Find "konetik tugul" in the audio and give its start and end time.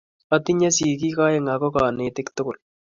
1.75-2.57